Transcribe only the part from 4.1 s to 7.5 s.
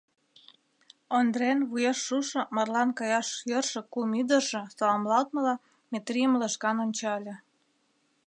ӱдыржӧ, саламлалтмыла, Метрийым лыжган ончале.